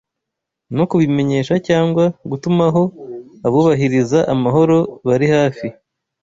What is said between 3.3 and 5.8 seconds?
abubahiriza amahoro bari hafi